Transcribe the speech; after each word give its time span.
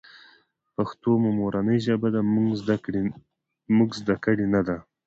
پښتو 0.75 1.09
مو 1.21 1.29
مورنۍ 1.39 1.79
ژبه 1.87 2.09
ده 2.15 2.21
مونږ 2.33 2.51
ذده 4.01 4.15
کــــــــړې 4.23 4.45
نۀ 4.53 4.61
ده 4.67 4.77